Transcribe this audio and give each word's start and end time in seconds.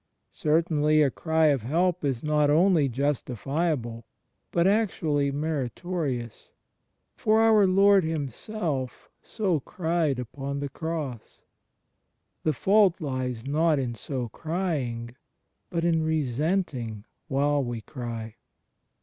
Certainly 0.33 1.03
a 1.03 1.11
cry 1.11 1.45
of 1.53 1.61
help 1.61 2.03
is 2.03 2.23
not 2.23 2.49
only 2.49 2.89
justi 2.89 3.33
fiable, 3.35 4.01
but 4.51 4.65
actually 4.65 5.31
meritorious; 5.31 6.49
for 7.15 7.39
our 7.39 7.67
Lord 7.67 8.03
Himself 8.03 9.09
so 9.21 9.59
cried 9.59 10.17
upon 10.17 10.59
the 10.59 10.69
Cross. 10.69 11.43
The 12.41 12.51
fault 12.51 12.99
lies 12.99 13.45
not 13.45 13.77
in 13.77 13.93
so 13.93 14.27
crying, 14.29 15.15
but 15.69 15.85
in 15.85 16.01
resenting 16.01 17.05
while 17.27 17.63
we 17.63 17.81
cry. 17.81 18.37